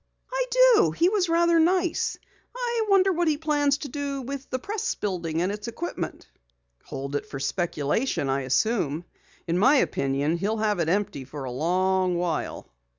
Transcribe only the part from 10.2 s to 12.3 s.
he'll have it empty for a long